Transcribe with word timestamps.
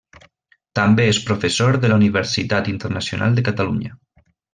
També 0.77 1.03
és 1.09 1.19
professor 1.27 1.77
de 1.83 1.91
la 1.91 1.99
Universitat 2.01 2.71
Internacional 2.73 3.37
de 3.41 3.45
Catalunya. 3.51 3.93